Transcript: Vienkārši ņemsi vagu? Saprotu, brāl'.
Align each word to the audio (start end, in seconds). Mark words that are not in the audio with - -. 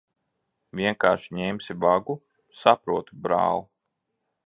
Vienkārši 0.79 1.37
ņemsi 1.41 1.77
vagu? 1.85 2.17
Saprotu, 2.65 3.23
brāl'. 3.29 3.67